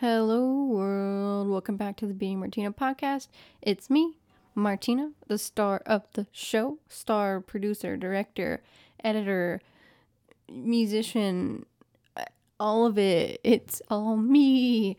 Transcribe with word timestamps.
Hello, 0.00 0.62
world. 0.62 1.48
Welcome 1.48 1.76
back 1.76 1.96
to 1.96 2.06
the 2.06 2.14
Being 2.14 2.38
Martina 2.38 2.70
podcast. 2.70 3.26
It's 3.60 3.90
me, 3.90 4.16
Martina, 4.54 5.10
the 5.26 5.38
star 5.38 5.82
of 5.86 6.04
the 6.12 6.28
show, 6.30 6.78
star, 6.88 7.40
producer, 7.40 7.96
director, 7.96 8.62
editor, 9.02 9.60
musician, 10.48 11.66
all 12.60 12.86
of 12.86 12.96
it. 12.96 13.40
It's 13.42 13.82
all 13.90 14.16
me. 14.16 14.96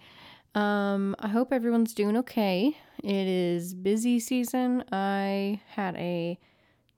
Um, 0.54 1.16
I 1.18 1.30
hope 1.30 1.54
everyone's 1.54 1.94
doing 1.94 2.18
okay. 2.18 2.76
It 3.02 3.28
is 3.28 3.74
busy 3.74 4.20
season. 4.20 4.84
I 4.92 5.62
had 5.76 5.96
a 5.96 6.38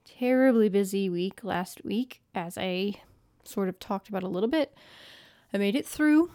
terribly 0.05 0.69
busy 0.69 1.07
week 1.07 1.43
last 1.43 1.85
week, 1.85 2.23
as 2.33 2.57
I 2.57 2.95
sort 3.43 3.69
of 3.69 3.77
talked 3.77 4.09
about 4.09 4.23
a 4.23 4.27
little 4.27 4.49
bit. 4.49 4.73
I 5.53 5.59
made 5.59 5.75
it 5.75 5.85
through, 5.85 6.31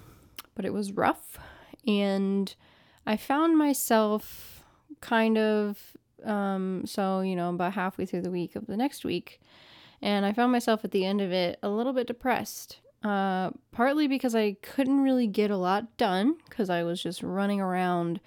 but 0.55 0.65
it 0.65 0.73
was 0.73 0.93
rough. 0.93 1.41
And 1.87 2.55
I 3.07 3.17
found 3.17 3.57
myself 3.57 4.65
kind 5.01 5.39
of, 5.39 5.97
um, 6.25 6.83
so, 6.87 7.21
you 7.21 7.37
know, 7.37 7.51
about 7.51 7.75
halfway 7.75 8.07
through 8.07 8.23
the 8.23 8.31
week 8.31 8.57
of 8.57 8.67
the 8.67 8.77
next 8.77 9.05
week. 9.05 9.41
And 10.02 10.27
I 10.27 10.33
found 10.33 10.52
myself 10.52 10.85
at 10.85 10.91
the 10.91 11.05
end 11.05 11.21
of 11.21 11.33
it 11.33 11.59
a 11.63 11.69
little 11.69 11.93
bit 11.93 12.07
depressed. 12.07 12.80
Uh, 13.02 13.51
partly 13.71 14.09
because 14.09 14.35
I 14.35 14.57
couldn't 14.63 15.01
really 15.01 15.29
get 15.29 15.51
a 15.51 15.57
lot 15.57 15.97
done 15.97 16.37
because 16.49 16.69
I 16.69 16.83
was 16.83 17.01
just 17.01 17.23
running 17.23 17.60
around 17.60 18.21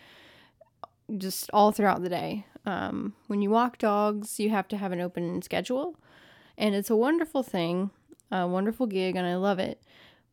just 1.18 1.50
all 1.52 1.72
throughout 1.72 2.02
the 2.02 2.10
day. 2.10 2.46
Um, 2.66 3.14
when 3.28 3.42
you 3.42 3.50
walk 3.50 3.78
dogs, 3.78 4.40
you 4.40 4.52
have 4.52 4.68
to 4.70 4.78
have 4.78 4.92
an 4.92 5.02
open 5.02 5.42
schedule, 5.42 5.96
and 6.58 6.76
it's 6.76 6.90
a 6.90 6.96
wonderful 6.96 7.44
thing, 7.44 7.90
a 8.32 8.48
wonderful 8.48 8.86
gig, 8.86 9.16
and 9.16 9.26
I 9.26 9.36
love 9.36 9.60
it. 9.60 9.82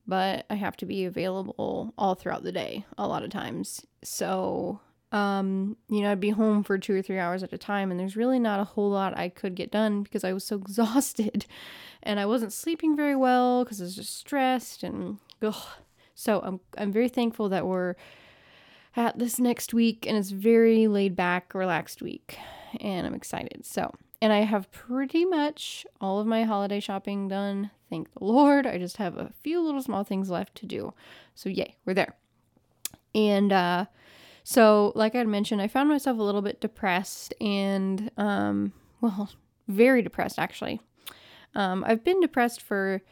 But 0.06 0.46
I 0.48 0.54
have 0.54 0.76
to 0.78 0.86
be 0.86 1.04
available 1.04 1.92
all 1.98 2.14
throughout 2.14 2.44
the 2.44 2.52
day 2.52 2.84
a 2.96 3.08
lot 3.08 3.24
of 3.24 3.30
times. 3.30 3.84
So, 4.04 4.80
um, 5.10 5.76
you 5.88 6.00
know, 6.00 6.12
I'd 6.12 6.20
be 6.20 6.30
home 6.30 6.62
for 6.62 6.78
two 6.78 6.94
or 6.94 7.02
three 7.02 7.18
hours 7.18 7.42
at 7.42 7.52
a 7.52 7.58
time, 7.58 7.90
and 7.90 7.98
there's 7.98 8.16
really 8.16 8.38
not 8.38 8.60
a 8.60 8.64
whole 8.64 8.90
lot 8.90 9.16
I 9.16 9.28
could 9.28 9.54
get 9.54 9.70
done 9.72 10.02
because 10.02 10.22
I 10.24 10.32
was 10.32 10.44
so 10.44 10.56
exhausted, 10.64 11.46
and 12.02 12.20
I 12.20 12.26
wasn't 12.26 12.52
sleeping 12.52 12.96
very 12.96 13.16
well 13.16 13.64
because 13.64 13.80
I 13.80 13.84
was 13.84 13.96
just 13.96 14.16
stressed 14.16 14.82
and 14.82 15.18
ugh. 15.42 15.66
So 16.14 16.40
I'm 16.42 16.60
I'm 16.78 16.92
very 16.92 17.08
thankful 17.08 17.48
that 17.50 17.66
we're 17.66 17.94
at 18.96 19.18
this 19.18 19.38
next 19.38 19.74
week, 19.74 20.06
and 20.06 20.16
it's 20.16 20.30
very 20.30 20.88
laid 20.88 21.14
back, 21.14 21.54
relaxed 21.54 22.00
week, 22.00 22.38
and 22.80 23.06
I'm 23.06 23.14
excited. 23.14 23.66
So, 23.66 23.92
and 24.20 24.32
I 24.32 24.40
have 24.40 24.70
pretty 24.70 25.24
much 25.24 25.86
all 26.00 26.20
of 26.20 26.26
my 26.26 26.44
holiday 26.44 26.80
shopping 26.80 27.28
done. 27.28 27.70
Thank 27.90 28.12
the 28.14 28.24
Lord. 28.24 28.66
I 28.66 28.78
just 28.78 28.96
have 28.96 29.16
a 29.16 29.32
few 29.42 29.60
little 29.60 29.82
small 29.82 30.04
things 30.04 30.30
left 30.30 30.54
to 30.56 30.66
do. 30.66 30.94
So, 31.34 31.48
yay, 31.48 31.76
we're 31.84 31.94
there. 31.94 32.16
And 33.14 33.52
uh, 33.52 33.86
so, 34.44 34.92
like 34.94 35.14
I 35.14 35.24
mentioned, 35.24 35.62
I 35.62 35.68
found 35.68 35.88
myself 35.88 36.18
a 36.18 36.22
little 36.22 36.42
bit 36.42 36.60
depressed 36.60 37.34
and, 37.40 38.10
um, 38.16 38.72
well, 39.00 39.30
very 39.68 40.02
depressed 40.02 40.38
actually. 40.38 40.80
Um, 41.54 41.84
I've 41.86 42.04
been 42.04 42.20
depressed 42.20 42.60
for 42.60 43.02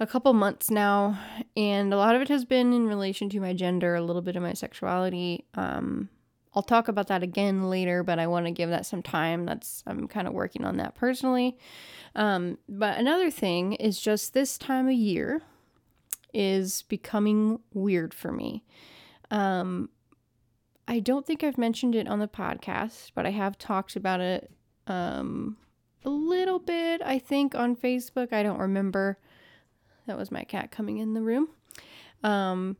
a 0.00 0.06
couple 0.06 0.32
months 0.32 0.70
now, 0.70 1.18
and 1.56 1.92
a 1.92 1.96
lot 1.96 2.14
of 2.14 2.22
it 2.22 2.28
has 2.28 2.44
been 2.44 2.72
in 2.72 2.86
relation 2.86 3.28
to 3.30 3.40
my 3.40 3.52
gender, 3.52 3.94
a 3.94 4.02
little 4.02 4.22
bit 4.22 4.36
of 4.36 4.42
my 4.42 4.52
sexuality. 4.52 5.44
Um, 5.54 6.08
I'll 6.56 6.62
talk 6.62 6.88
about 6.88 7.08
that 7.08 7.22
again 7.22 7.68
later, 7.68 8.02
but 8.02 8.18
I 8.18 8.26
want 8.26 8.46
to 8.46 8.50
give 8.50 8.70
that 8.70 8.86
some 8.86 9.02
time. 9.02 9.44
That's 9.44 9.84
I'm 9.86 10.08
kind 10.08 10.26
of 10.26 10.32
working 10.32 10.64
on 10.64 10.78
that 10.78 10.94
personally. 10.94 11.58
Um, 12.14 12.56
but 12.66 12.96
another 12.96 13.30
thing 13.30 13.74
is 13.74 14.00
just 14.00 14.32
this 14.32 14.56
time 14.56 14.88
of 14.88 14.94
year 14.94 15.42
is 16.32 16.82
becoming 16.82 17.60
weird 17.74 18.14
for 18.14 18.32
me. 18.32 18.64
Um, 19.30 19.90
I 20.88 20.98
don't 20.98 21.26
think 21.26 21.44
I've 21.44 21.58
mentioned 21.58 21.94
it 21.94 22.08
on 22.08 22.20
the 22.20 22.28
podcast, 22.28 23.10
but 23.14 23.26
I 23.26 23.30
have 23.30 23.58
talked 23.58 23.94
about 23.94 24.20
it 24.20 24.50
um, 24.86 25.58
a 26.06 26.10
little 26.10 26.58
bit, 26.58 27.02
I 27.02 27.18
think, 27.18 27.54
on 27.54 27.76
Facebook. 27.76 28.32
I 28.32 28.42
don't 28.42 28.60
remember. 28.60 29.18
That 30.06 30.16
was 30.16 30.30
my 30.30 30.44
cat 30.44 30.70
coming 30.70 30.98
in 30.98 31.12
the 31.12 31.22
room. 31.22 31.48
Um, 32.22 32.78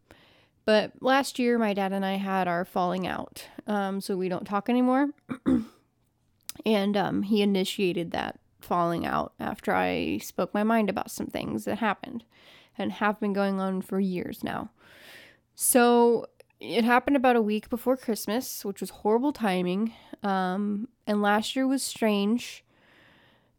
but 0.66 0.93
last 1.00 1.38
year, 1.38 1.59
my 1.59 1.72
dad 1.72 1.93
and 1.93 2.04
I 2.04 2.15
had 2.15 2.49
our 2.49 2.65
falling 2.65 3.06
out. 3.06 3.47
Um, 3.66 4.00
so 4.00 4.16
we 4.16 4.28
don't 4.28 4.44
talk 4.44 4.69
anymore. 4.69 5.10
and 6.66 6.97
um, 6.97 7.22
he 7.22 7.41
initiated 7.41 8.10
that 8.10 8.41
falling 8.60 9.06
out 9.06 9.32
after 9.38 9.72
I 9.72 10.19
spoke 10.19 10.53
my 10.53 10.65
mind 10.65 10.91
about 10.91 11.10
some 11.10 11.28
things 11.28 11.65
that 11.65 11.78
happened 11.78 12.25
and 12.76 12.93
have 12.93 13.21
been 13.21 13.32
going 13.32 13.60
on 13.60 13.81
for 13.81 14.00
years 14.00 14.43
now. 14.43 14.71
So 15.55 16.26
it 16.59 16.84
happened 16.84 17.16
about 17.16 17.37
a 17.37 17.43
week 17.43 17.71
before 17.71 17.97
Christmas, 17.97 18.65
which 18.65 18.81
was 18.81 18.91
horrible 18.91 19.32
timing. 19.32 19.93
Um, 20.25 20.88
and 21.06 21.22
last 21.22 21.55
year 21.55 21.69
was 21.69 21.84
strange. 21.84 22.65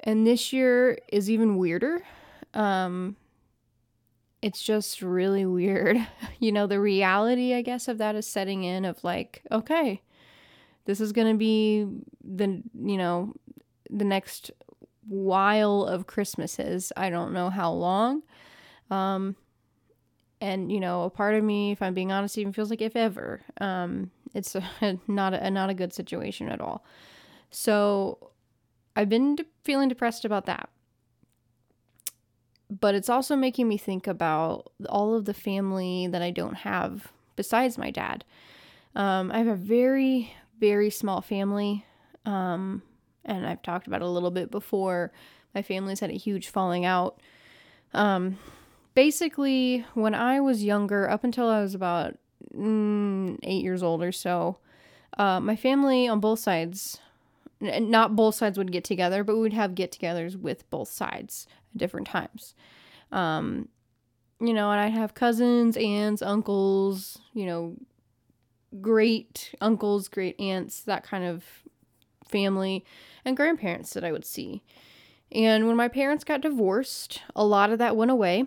And 0.01 0.28
this 0.28 0.51
year 0.51 1.00
is 1.07 1.29
even 1.29 1.57
weirder. 1.57 2.03
Um, 2.53 3.16
it's 4.42 4.62
just 4.62 5.02
really 5.02 5.46
weird. 5.46 5.98
you 6.40 6.52
know, 6.52 6.68
the 6.68 6.80
reality, 6.80 7.53
I 7.53 7.62
guess, 7.62 7.88
of 7.88 7.98
that 7.98 8.16
is 8.16 8.28
setting 8.28 8.64
in 8.64 8.86
of 8.86 9.03
like, 9.03 9.44
okay, 9.52 10.02
this 10.86 11.02
is 11.02 11.12
going 11.12 11.31
to 11.34 11.38
be 11.38 11.88
the, 12.24 12.62
you 12.74 12.97
know, 12.97 13.34
the 13.90 14.06
next 14.06 14.52
while 15.08 15.84
of 15.84 16.08
Christmases. 16.08 16.92
I 16.96 17.09
don't 17.09 17.34
know 17.34 17.50
how 17.50 17.72
long. 17.72 18.24
Um, 18.90 19.36
and 20.40 20.72
you 20.72 20.80
know, 20.80 21.03
a 21.03 21.09
part 21.09 21.36
of 21.36 21.44
me, 21.44 21.72
if 21.72 21.81
I'm 21.81 21.94
being 21.94 22.12
honest, 22.12 22.38
even 22.38 22.53
feels 22.53 22.70
like 22.70 22.81
if 22.81 22.96
ever. 22.96 23.42
Um, 23.59 24.12
it's 24.34 24.56
a, 24.56 24.64
not 25.08 25.34
a 25.34 25.50
not 25.50 25.70
a 25.70 25.74
good 25.74 25.94
situation 25.94 26.50
at 26.50 26.62
all. 26.62 26.86
So, 27.50 28.31
I've 28.96 29.09
been 29.09 29.36
de- 29.38 29.46
feeling 29.64 29.90
depressed 29.90 30.26
about 30.26 30.46
that 30.46 30.70
but 32.69 32.95
it's 32.95 33.09
also 33.09 33.35
making 33.35 33.67
me 33.67 33.78
think 33.78 34.07
about 34.07 34.72
all 34.89 35.16
of 35.16 35.25
the 35.25 35.33
family 35.33 36.07
that 36.07 36.22
I 36.22 36.31
don't 36.31 36.55
have 36.55 37.11
besides 37.35 37.78
my 37.78 37.91
dad. 37.91 38.25
Um, 38.95 39.31
I 39.31 39.38
have 39.38 39.47
a 39.47 39.55
very, 39.55 40.33
very 40.59 40.89
small 40.89 41.22
family. 41.22 41.85
Um, 42.25 42.81
and 43.23 43.45
I've 43.45 43.61
talked 43.61 43.88
about 43.88 44.01
a 44.01 44.09
little 44.09 44.31
bit 44.31 44.51
before. 44.51 45.11
My 45.55 45.61
family's 45.61 46.00
had 46.00 46.09
a 46.09 46.13
huge 46.13 46.50
falling 46.50 46.83
out. 46.83 47.22
Um, 47.94 48.38
basically, 48.95 49.85
when 49.94 50.13
I 50.13 50.39
was 50.41 50.63
younger, 50.63 51.09
up 51.09 51.23
until 51.23 51.47
I 51.47 51.61
was 51.61 51.73
about 51.75 52.17
mm, 52.53 53.38
eight 53.44 53.63
years 53.63 53.84
old 53.84 54.01
or 54.01 54.11
so, 54.11 54.57
uh, 55.17 55.39
my 55.39 55.55
family 55.55 56.07
on 56.07 56.19
both 56.19 56.39
sides, 56.39 56.99
not 57.61 58.16
both 58.16 58.35
sides 58.35 58.57
would 58.57 58.72
get 58.72 58.84
together, 58.84 59.23
but 59.23 59.35
we 59.35 59.41
would 59.41 59.53
have 59.53 59.75
get 59.75 59.91
togethers 59.91 60.35
with 60.35 60.69
both 60.69 60.89
sides 60.89 61.47
different 61.78 62.08
times. 62.08 62.54
Um, 63.12 63.70
you 64.40 64.54
know, 64.54 64.72
and 64.72 64.80
I'd 64.80 64.94
have 64.94 65.14
cousins, 65.14 65.78
aunts, 65.78 66.22
uncles, 66.22 67.18
you 67.34 67.46
know, 67.46 67.76
great 68.82 69.56
uncles, 69.62 70.08
great 70.08 70.40
aunts, 70.40 70.82
that 70.82 71.04
kind 71.04 71.24
of 71.24 71.44
family, 72.28 72.85
and 73.26 73.38
grandparents 73.38 73.94
that 73.94 74.03
I 74.03 74.12
would 74.12 74.26
see. 74.26 74.64
And 75.32 75.68
when 75.68 75.76
my 75.76 75.88
parents 75.88 76.24
got 76.24 76.41
divorced, 76.41 77.22
a 77.35 77.46
lot 77.46 77.72
of 77.72 77.80
that 77.80 77.96
went 77.96 78.12
away. 78.12 78.46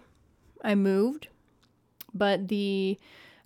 I 0.63 0.75
moved, 0.75 1.29
but 2.15 2.49
the 2.49 2.99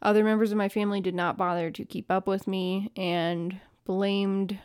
other 0.03 0.25
members 0.25 0.53
of 0.53 0.59
my 0.59 0.69
family 0.69 1.01
did 1.01 1.15
not 1.15 1.37
bother 1.37 1.71
to 1.71 1.85
keep 1.85 2.11
up 2.11 2.27
with 2.27 2.47
me 2.47 2.91
and 2.97 3.61
blamed 3.85 4.59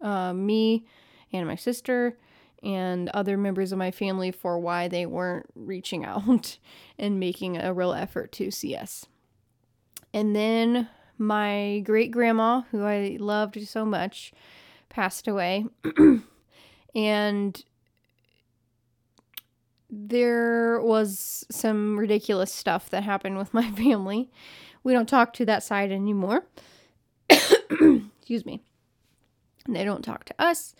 uh, 0.00 0.32
me 0.32 0.86
and 1.32 1.46
my 1.46 1.56
sister 1.56 2.18
and 2.64 3.10
other 3.10 3.36
members 3.36 3.70
of 3.70 3.78
my 3.78 3.90
family 3.90 4.30
for 4.30 4.58
why 4.58 4.88
they 4.88 5.06
weren't 5.06 5.46
reaching 5.54 6.04
out 6.04 6.58
and 6.98 7.20
making 7.20 7.56
a 7.56 7.72
real 7.72 7.92
effort 7.92 8.32
to 8.32 8.50
see 8.50 8.74
us. 8.74 9.06
And 10.12 10.34
then 10.34 10.88
my 11.18 11.82
great 11.84 12.10
grandma, 12.10 12.62
who 12.70 12.84
I 12.84 13.16
loved 13.20 13.66
so 13.68 13.84
much, 13.84 14.32
passed 14.88 15.28
away. 15.28 15.66
and 16.94 17.64
there 19.90 20.80
was 20.80 21.44
some 21.50 21.98
ridiculous 21.98 22.52
stuff 22.52 22.90
that 22.90 23.02
happened 23.02 23.36
with 23.38 23.52
my 23.54 23.70
family. 23.72 24.30
We 24.82 24.92
don't 24.92 25.08
talk 25.08 25.32
to 25.34 25.46
that 25.46 25.62
side 25.62 25.92
anymore. 25.92 26.46
Excuse 27.30 28.46
me. 28.46 28.60
They 29.68 29.84
don't 29.84 30.04
talk 30.04 30.24
to 30.26 30.34
us. 30.38 30.74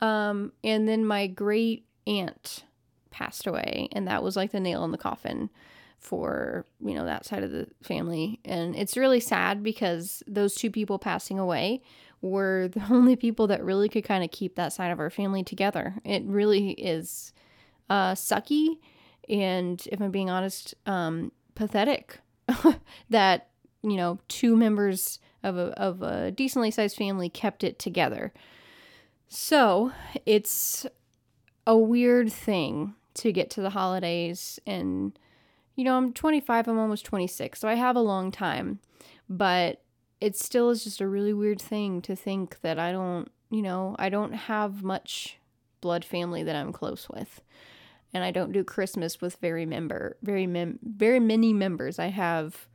Um, 0.00 0.52
and 0.62 0.88
then 0.88 1.04
my 1.04 1.26
great 1.26 1.86
aunt 2.06 2.64
passed 3.10 3.46
away, 3.46 3.88
and 3.92 4.08
that 4.08 4.22
was 4.22 4.36
like 4.36 4.52
the 4.52 4.60
nail 4.60 4.84
in 4.84 4.90
the 4.90 4.98
coffin 4.98 5.50
for 5.98 6.66
you 6.84 6.94
know 6.94 7.06
that 7.06 7.24
side 7.24 7.42
of 7.42 7.50
the 7.50 7.66
family 7.82 8.38
and 8.44 8.76
it's 8.76 8.94
really 8.94 9.20
sad 9.20 9.62
because 9.62 10.22
those 10.26 10.54
two 10.54 10.70
people 10.70 10.98
passing 10.98 11.38
away 11.38 11.80
were 12.20 12.68
the 12.74 12.84
only 12.90 13.16
people 13.16 13.46
that 13.46 13.64
really 13.64 13.88
could 13.88 14.04
kind 14.04 14.22
of 14.22 14.30
keep 14.30 14.54
that 14.54 14.70
side 14.70 14.90
of 14.90 15.00
our 15.00 15.08
family 15.08 15.42
together 15.42 15.94
it 16.04 16.22
really 16.26 16.72
is 16.72 17.32
uh 17.88 18.12
sucky 18.12 18.76
and 19.30 19.88
if 19.90 19.98
i'm 19.98 20.10
being 20.10 20.28
honest 20.28 20.74
um 20.84 21.32
pathetic 21.54 22.20
that 23.08 23.48
you 23.84 23.96
know, 23.96 24.18
two 24.28 24.56
members 24.56 25.20
of 25.42 25.56
a, 25.58 25.78
of 25.78 26.02
a 26.02 26.30
decently 26.30 26.70
sized 26.70 26.96
family 26.96 27.28
kept 27.28 27.62
it 27.62 27.78
together. 27.78 28.32
So 29.28 29.92
it's 30.26 30.86
a 31.66 31.76
weird 31.76 32.32
thing 32.32 32.94
to 33.14 33.32
get 33.32 33.50
to 33.50 33.62
the 33.62 33.70
holidays. 33.70 34.58
And, 34.66 35.18
you 35.76 35.84
know, 35.84 35.96
I'm 35.96 36.12
25, 36.12 36.68
I'm 36.68 36.78
almost 36.78 37.04
26, 37.04 37.58
so 37.58 37.68
I 37.68 37.74
have 37.74 37.96
a 37.96 38.00
long 38.00 38.30
time. 38.30 38.80
But 39.28 39.82
it 40.20 40.36
still 40.36 40.70
is 40.70 40.84
just 40.84 41.00
a 41.00 41.08
really 41.08 41.32
weird 41.32 41.60
thing 41.60 42.00
to 42.02 42.16
think 42.16 42.60
that 42.60 42.78
I 42.78 42.92
don't, 42.92 43.30
you 43.50 43.62
know, 43.62 43.96
I 43.98 44.08
don't 44.08 44.32
have 44.32 44.82
much 44.82 45.38
blood 45.80 46.04
family 46.04 46.42
that 46.42 46.56
I'm 46.56 46.72
close 46.72 47.08
with. 47.08 47.40
And 48.12 48.22
I 48.22 48.30
don't 48.30 48.52
do 48.52 48.62
Christmas 48.62 49.20
with 49.20 49.36
very 49.36 49.66
member, 49.66 50.16
very 50.22 50.46
mem- 50.46 50.78
very 50.82 51.18
many 51.18 51.52
members. 51.52 51.98
I 51.98 52.06
have 52.06 52.68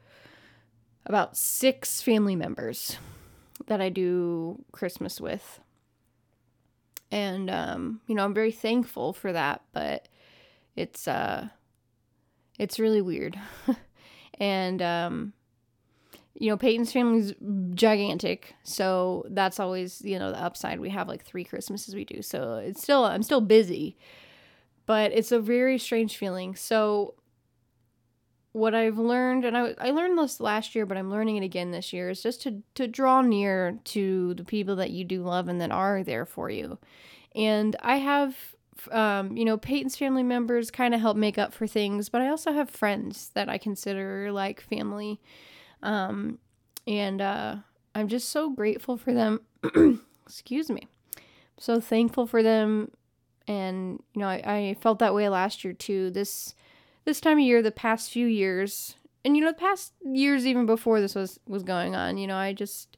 about 1.06 1.38
6 1.38 2.02
family 2.02 2.36
members 2.36 2.98
that 3.68 3.80
I 3.80 3.90
do 3.90 4.64
Christmas 4.72 5.22
with. 5.22 5.60
And 7.12 7.50
um, 7.50 8.02
you 8.08 8.16
know, 8.16 8.24
I'm 8.24 8.34
very 8.34 8.52
thankful 8.52 9.14
for 9.14 9.34
that, 9.34 9.62
but 9.74 10.08
it's 10.76 11.08
uh 11.08 11.50
it's 12.58 12.80
really 12.80 13.02
weird. 13.02 13.38
and 14.40 14.82
um 14.82 15.34
you 16.36 16.50
know, 16.50 16.56
Peyton's 16.58 16.94
family's 16.94 17.34
gigantic, 17.74 18.56
so 18.64 19.26
that's 19.30 19.60
always, 19.60 20.02
you 20.04 20.18
know, 20.18 20.32
the 20.32 20.42
upside. 20.42 20.80
We 20.80 20.90
have 20.90 21.10
like 21.10 21.26
three 21.26 21.44
Christmases 21.44 21.94
we 21.94 22.06
do. 22.06 22.22
So 22.22 22.56
it's 22.56 22.82
still 22.82 23.04
I'm 23.06 23.24
still 23.24 23.42
busy. 23.42 23.98
But 24.86 25.12
it's 25.12 25.32
a 25.32 25.40
very 25.40 25.78
strange 25.78 26.18
feeling. 26.18 26.56
So 26.56 27.14
what 28.52 28.74
I've 28.74 28.98
learned, 28.98 29.46
and 29.46 29.56
I, 29.56 29.76
I 29.80 29.92
learned 29.92 30.18
this 30.18 30.40
last 30.40 30.74
year, 30.74 30.86
but 30.86 30.98
I'm 30.98 31.12
learning 31.12 31.38
it 31.38 31.44
again 31.44 31.72
this 31.72 31.94
year, 31.94 32.10
is 32.10 32.24
just 32.24 32.42
to, 32.44 32.64
to 32.76 32.88
draw 32.88 33.22
near 33.22 33.80
to 33.86 34.34
the 34.34 34.44
people 34.44 34.76
that 34.78 34.90
you 34.90 35.04
do 35.04 35.22
love 35.22 35.48
and 35.48 35.62
that 35.62 35.72
are 35.72 36.04
there 36.04 36.26
for 36.26 36.50
you. 36.50 36.80
And 37.36 37.76
I 37.82 37.98
have, 37.98 38.36
um, 38.92 39.38
you 39.38 39.46
know, 39.46 39.58
Peyton's 39.58 39.96
family 39.96 40.24
members 40.24 40.72
kind 40.72 40.96
of 40.96 41.02
help 41.02 41.16
make 41.16 41.38
up 41.38 41.54
for 41.54 41.68
things, 41.68 42.10
but 42.10 42.22
I 42.22 42.30
also 42.30 42.52
have 42.52 42.70
friends 42.70 43.30
that 43.36 43.50
I 43.50 43.60
consider 43.60 44.32
like 44.32 44.62
family. 44.62 45.22
Um, 45.84 46.40
and 46.88 47.22
uh, 47.22 47.58
I'm 47.94 48.08
just 48.08 48.30
so 48.30 48.50
grateful 48.50 48.98
for 48.98 49.14
them. 49.14 49.42
Excuse 50.26 50.72
me. 50.72 50.88
So 51.60 51.80
thankful 51.80 52.26
for 52.26 52.42
them. 52.42 52.92
And, 53.48 54.02
you 54.14 54.22
know, 54.22 54.28
I, 54.28 54.42
I 54.46 54.78
felt 54.82 55.00
that 55.00 55.14
way 55.14 55.30
last 55.30 55.64
year 55.64 55.74
too. 55.74 56.10
This 56.10 56.56
this 57.06 57.22
time 57.22 57.38
of 57.38 57.44
year, 57.44 57.62
the 57.62 57.72
past 57.72 58.12
few 58.12 58.28
years, 58.28 58.96
and 59.24 59.36
you 59.36 59.44
know, 59.44 59.52
the 59.52 59.58
past 59.58 59.94
years 60.04 60.46
even 60.46 60.66
before 60.66 61.02
this 61.02 61.16
was 61.16 61.40
was 61.48 61.64
going 61.64 61.96
on, 61.96 62.18
you 62.18 62.28
know, 62.28 62.38
I 62.38 62.54
just 62.54 62.98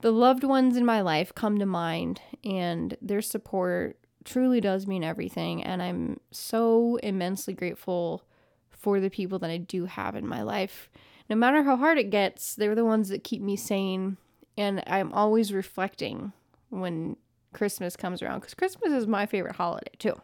the 0.00 0.10
loved 0.10 0.44
ones 0.44 0.76
in 0.76 0.84
my 0.84 1.00
life 1.00 1.34
come 1.34 1.58
to 1.58 1.64
mind 1.64 2.20
and 2.44 2.94
their 3.00 3.22
support 3.22 3.96
truly 4.24 4.60
does 4.60 4.86
mean 4.86 5.02
everything 5.02 5.62
and 5.62 5.82
I'm 5.82 6.20
so 6.30 6.96
immensely 7.02 7.54
grateful 7.54 8.22
for 8.68 9.00
the 9.00 9.08
people 9.08 9.38
that 9.38 9.50
I 9.50 9.56
do 9.56 9.86
have 9.86 10.14
in 10.14 10.26
my 10.26 10.42
life. 10.42 10.90
No 11.30 11.36
matter 11.36 11.62
how 11.62 11.76
hard 11.76 11.96
it 11.96 12.10
gets, 12.10 12.54
they're 12.54 12.74
the 12.74 12.84
ones 12.84 13.08
that 13.08 13.24
keep 13.24 13.40
me 13.40 13.56
sane 13.56 14.18
and 14.58 14.82
I'm 14.86 15.10
always 15.14 15.54
reflecting 15.54 16.32
when 16.68 17.16
Christmas 17.54 17.96
comes 17.96 18.20
around 18.20 18.42
cuz 18.42 18.52
Christmas 18.52 18.92
is 18.92 19.06
my 19.06 19.24
favorite 19.24 19.56
holiday 19.56 19.92
too. 19.98 20.20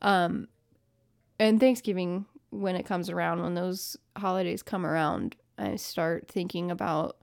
Um 0.00 0.48
and 1.38 1.60
Thanksgiving 1.60 2.26
when 2.50 2.76
it 2.76 2.86
comes 2.86 3.10
around, 3.10 3.42
when 3.42 3.54
those 3.54 3.96
holidays 4.16 4.62
come 4.62 4.86
around, 4.86 5.36
I 5.58 5.76
start 5.76 6.28
thinking 6.28 6.70
about 6.70 7.16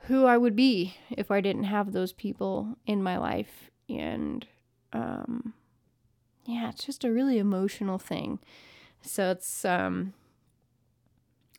who 0.00 0.24
I 0.26 0.36
would 0.36 0.54
be 0.54 0.96
if 1.10 1.30
I 1.30 1.40
didn't 1.40 1.64
have 1.64 1.92
those 1.92 2.12
people 2.12 2.76
in 2.86 3.02
my 3.02 3.18
life. 3.18 3.70
And 3.88 4.46
um, 4.92 5.54
yeah, 6.44 6.68
it's 6.70 6.84
just 6.84 7.04
a 7.04 7.12
really 7.12 7.38
emotional 7.38 7.98
thing. 7.98 8.38
So 9.02 9.30
it's 9.30 9.64
um, 9.64 10.14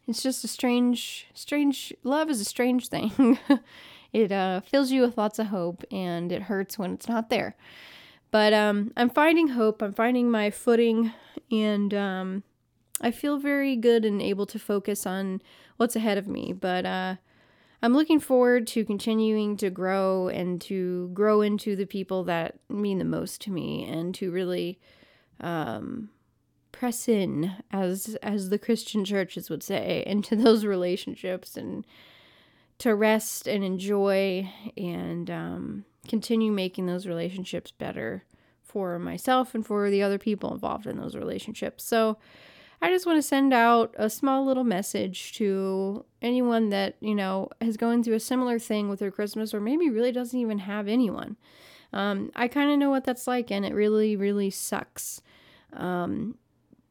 it's 0.07 0.23
just 0.23 0.43
a 0.43 0.47
strange, 0.47 1.27
strange 1.33 1.93
love 2.03 2.29
is 2.29 2.39
a 2.39 2.45
strange 2.45 2.87
thing. 2.87 3.37
it 4.13 4.31
uh, 4.31 4.61
fills 4.61 4.91
you 4.91 5.01
with 5.01 5.17
lots 5.17 5.39
of 5.39 5.47
hope, 5.47 5.83
and 5.91 6.31
it 6.31 6.43
hurts 6.43 6.79
when 6.79 6.93
it's 6.93 7.09
not 7.09 7.29
there. 7.29 7.55
But 8.29 8.53
um, 8.53 8.91
I'm 8.97 9.09
finding 9.09 9.49
hope. 9.49 9.81
I'm 9.81 9.93
finding 9.93 10.29
my 10.29 10.49
footing, 10.49 11.13
and 11.49 11.93
um, 11.93 12.43
I 12.99 13.11
feel 13.11 13.37
very 13.37 13.75
good 13.75 14.03
and 14.03 14.21
able 14.21 14.45
to 14.47 14.59
focus 14.59 15.05
on 15.05 15.41
what's 15.77 15.95
ahead 15.95 16.17
of 16.17 16.27
me. 16.27 16.53
But 16.53 16.85
uh, 16.85 17.15
I'm 17.81 17.93
looking 17.93 18.19
forward 18.19 18.67
to 18.67 18.83
continuing 18.83 19.55
to 19.57 19.69
grow 19.69 20.27
and 20.27 20.59
to 20.61 21.09
grow 21.13 21.41
into 21.41 21.75
the 21.75 21.85
people 21.85 22.23
that 22.25 22.59
mean 22.69 22.99
the 22.99 23.05
most 23.05 23.41
to 23.41 23.51
me, 23.51 23.85
and 23.85 24.13
to 24.15 24.29
really 24.31 24.79
um, 25.39 26.09
press 26.71 27.07
in, 27.07 27.53
as 27.71 28.17
as 28.21 28.49
the 28.49 28.59
Christian 28.59 29.05
churches 29.05 29.49
would 29.49 29.63
say, 29.63 30.03
into 30.05 30.35
those 30.35 30.65
relationships 30.65 31.55
and 31.55 31.85
to 32.79 32.95
rest 32.95 33.47
and 33.47 33.63
enjoy 33.63 34.51
and 34.75 35.29
um, 35.29 35.85
continue 36.07 36.51
making 36.51 36.85
those 36.85 37.07
relationships 37.07 37.71
better 37.71 38.23
for 38.63 38.99
myself 38.99 39.55
and 39.55 39.65
for 39.65 39.89
the 39.89 40.03
other 40.03 40.17
people 40.17 40.53
involved 40.53 40.85
in 40.85 40.97
those 40.97 41.15
relationships. 41.15 41.83
So 41.83 42.17
I 42.81 42.89
just 42.89 43.05
want 43.05 43.17
to 43.17 43.23
send 43.23 43.53
out 43.53 43.95
a 43.97 44.09
small 44.09 44.45
little 44.45 44.63
message 44.63 45.33
to 45.33 46.05
anyone 46.21 46.69
that, 46.69 46.95
you 46.99 47.15
know, 47.15 47.49
has 47.59 47.77
going 47.77 48.03
through 48.03 48.15
a 48.15 48.19
similar 48.19 48.59
thing 48.59 48.89
with 48.89 48.99
their 48.99 49.09
Christmas 49.09 49.53
or 49.53 49.59
maybe 49.59 49.89
really 49.89 50.11
doesn't 50.11 50.39
even 50.39 50.59
have 50.59 50.87
anyone. 50.87 51.37
Um, 51.93 52.31
I 52.35 52.47
kind 52.47 52.69
of 52.69 52.77
know 52.77 52.89
what 52.89 53.05
that's 53.05 53.27
like 53.27 53.49
and 53.49 53.65
it 53.65 53.73
really, 53.73 54.15
really 54.15 54.51
sucks. 54.51 55.21
Um, 55.73 56.37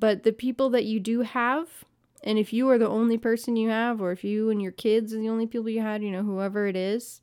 but 0.01 0.25
the 0.25 0.33
people 0.33 0.71
that 0.71 0.85
you 0.85 0.99
do 0.99 1.21
have, 1.21 1.85
and 2.25 2.39
if 2.39 2.53
you 2.53 2.69
are 2.71 2.79
the 2.79 2.89
only 2.89 3.19
person 3.19 3.57
you 3.57 3.69
have, 3.69 4.01
or 4.01 4.13
if 4.13 4.25
you 4.25 4.51
and 4.51 4.61
your 4.61 4.73
kids 4.73 5.13
are 5.15 5.19
the 5.19 5.29
only 5.29 5.47
people 5.47 5.69
you 5.69 5.81
had, 5.81 6.03
you 6.03 6.11
know, 6.11 6.23
whoever 6.23 6.67
it 6.67 6.77
is, 6.77 7.21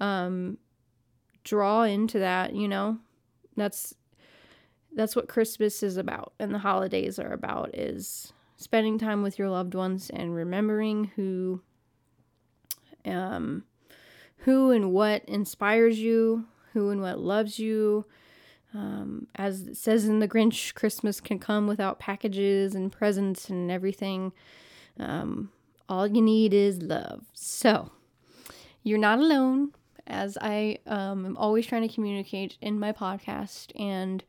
um, 0.00 0.58
draw 1.44 1.82
into 1.82 2.18
that, 2.18 2.54
you 2.54 2.68
know. 2.68 2.98
That's 3.56 3.94
that's 4.94 5.16
what 5.16 5.28
Christmas 5.28 5.82
is 5.82 5.96
about 5.96 6.34
and 6.38 6.52
the 6.54 6.58
holidays 6.58 7.18
are 7.18 7.32
about 7.32 7.74
is 7.74 8.32
spending 8.56 8.98
time 8.98 9.22
with 9.22 9.38
your 9.38 9.48
loved 9.48 9.74
ones 9.74 10.10
and 10.10 10.34
remembering 10.34 11.10
who 11.16 11.62
um 13.06 13.64
who 14.38 14.70
and 14.70 14.92
what 14.92 15.24
inspires 15.26 15.98
you, 15.98 16.46
who 16.72 16.90
and 16.90 17.00
what 17.00 17.18
loves 17.18 17.58
you. 17.58 18.04
Um, 18.74 19.26
as 19.34 19.62
it 19.62 19.76
says 19.76 20.06
in 20.06 20.18
the 20.18 20.28
Grinch, 20.28 20.74
Christmas 20.74 21.20
can 21.20 21.38
come 21.38 21.66
without 21.66 21.98
packages 21.98 22.74
and 22.74 22.90
presents 22.90 23.48
and 23.48 23.70
everything. 23.70 24.32
Um, 24.98 25.50
all 25.88 26.06
you 26.06 26.22
need 26.22 26.54
is 26.54 26.80
love. 26.80 27.24
So, 27.34 27.90
you're 28.82 28.98
not 28.98 29.18
alone 29.18 29.72
as 30.06 30.36
I 30.40 30.78
um, 30.86 31.26
am 31.26 31.36
always 31.36 31.66
trying 31.66 31.86
to 31.86 31.94
communicate 31.94 32.56
in 32.60 32.78
my 32.78 32.92
podcast. 32.92 33.78
And 33.78 34.24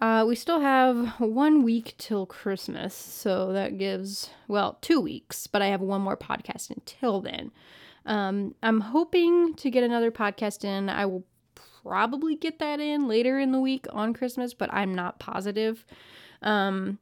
uh, 0.00 0.24
we 0.26 0.34
still 0.34 0.60
have 0.60 1.20
one 1.20 1.62
week 1.62 1.94
till 1.98 2.26
Christmas. 2.26 2.94
So 2.94 3.52
that 3.52 3.78
gives, 3.78 4.30
well, 4.48 4.78
two 4.80 5.00
weeks, 5.00 5.46
but 5.46 5.62
I 5.62 5.66
have 5.66 5.80
one 5.80 6.00
more 6.00 6.16
podcast 6.16 6.70
until 6.70 7.20
then. 7.20 7.52
Um, 8.06 8.54
I'm 8.62 8.80
hoping 8.80 9.54
to 9.54 9.70
get 9.70 9.82
another 9.84 10.10
podcast 10.10 10.64
in. 10.64 10.88
I 10.88 11.06
will 11.06 11.24
probably 11.84 12.34
get 12.34 12.58
that 12.58 12.80
in 12.80 13.06
later 13.06 13.38
in 13.38 13.52
the 13.52 13.60
week 13.60 13.86
on 13.92 14.14
Christmas, 14.14 14.54
but 14.54 14.72
I'm 14.72 14.94
not 14.94 15.18
positive. 15.18 15.84
Um, 16.42 16.98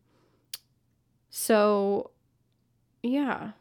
so, 1.31 2.11
yeah. 3.03 3.53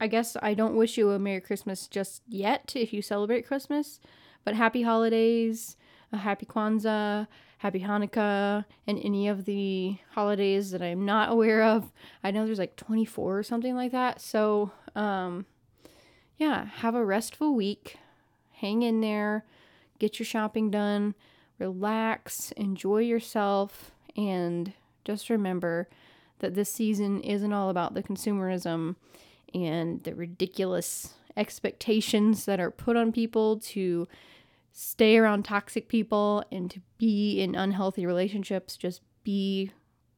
I 0.00 0.06
guess 0.06 0.36
I 0.42 0.54
don't 0.54 0.76
wish 0.76 0.98
you 0.98 1.10
a 1.10 1.18
Merry 1.18 1.40
Christmas 1.40 1.86
just 1.86 2.22
yet 2.28 2.74
if 2.76 2.92
you 2.92 3.00
celebrate 3.00 3.46
Christmas, 3.46 4.00
but 4.44 4.54
happy 4.54 4.82
holidays, 4.82 5.76
a 6.12 6.18
happy 6.18 6.44
Kwanzaa, 6.44 7.26
happy 7.58 7.80
Hanukkah, 7.80 8.66
and 8.86 8.98
any 9.02 9.28
of 9.28 9.46
the 9.46 9.96
holidays 10.10 10.70
that 10.72 10.82
I'm 10.82 11.06
not 11.06 11.32
aware 11.32 11.62
of. 11.62 11.92
I 12.22 12.30
know 12.30 12.44
there's 12.44 12.58
like 12.58 12.76
24 12.76 13.38
or 13.38 13.42
something 13.42 13.74
like 13.74 13.92
that. 13.92 14.20
So, 14.20 14.72
um, 14.94 15.46
yeah, 16.36 16.66
have 16.66 16.94
a 16.94 17.04
restful 17.04 17.54
week. 17.54 17.96
Hang 18.52 18.82
in 18.82 19.00
there, 19.00 19.44
get 20.04 20.18
your 20.18 20.26
shopping 20.26 20.70
done, 20.70 21.14
relax, 21.58 22.52
enjoy 22.58 22.98
yourself, 22.98 23.90
and 24.16 24.74
just 25.02 25.30
remember 25.30 25.88
that 26.40 26.54
this 26.54 26.70
season 26.70 27.22
isn't 27.22 27.54
all 27.54 27.70
about 27.70 27.94
the 27.94 28.02
consumerism 28.02 28.96
and 29.54 30.04
the 30.04 30.14
ridiculous 30.14 31.14
expectations 31.38 32.44
that 32.44 32.60
are 32.60 32.70
put 32.70 32.96
on 32.96 33.12
people 33.12 33.58
to 33.58 34.06
stay 34.72 35.16
around 35.16 35.44
toxic 35.44 35.88
people 35.88 36.44
and 36.52 36.70
to 36.70 36.82
be 36.98 37.40
in 37.40 37.54
unhealthy 37.54 38.04
relationships. 38.04 38.76
Just 38.76 39.00
be 39.22 39.70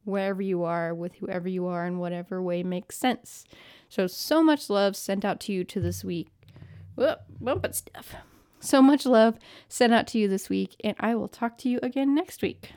wherever 0.04 0.42
you 0.42 0.64
are, 0.64 0.92
with 0.92 1.14
whoever 1.14 1.48
you 1.48 1.66
are, 1.66 1.86
in 1.86 1.98
whatever 1.98 2.42
way 2.42 2.64
makes 2.64 2.96
sense. 2.96 3.44
So, 3.88 4.08
so 4.08 4.42
much 4.42 4.68
love 4.68 4.96
sent 4.96 5.24
out 5.24 5.38
to 5.40 5.52
you 5.52 5.62
to 5.62 5.80
this 5.80 6.02
week. 6.02 6.28
Whoop, 6.96 7.20
bumping 7.40 7.72
stuff. 7.72 8.16
So 8.66 8.82
much 8.82 9.06
love 9.06 9.38
sent 9.68 9.94
out 9.94 10.08
to 10.08 10.18
you 10.18 10.26
this 10.26 10.48
week, 10.48 10.74
and 10.82 10.96
I 10.98 11.14
will 11.14 11.28
talk 11.28 11.56
to 11.58 11.68
you 11.68 11.78
again 11.84 12.16
next 12.16 12.42
week. 12.42 12.72